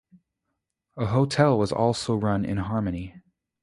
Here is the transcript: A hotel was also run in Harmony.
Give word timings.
A 0.97 1.05
hotel 1.05 1.59
was 1.59 1.71
also 1.71 2.15
run 2.15 2.43
in 2.43 2.57
Harmony. 2.57 3.21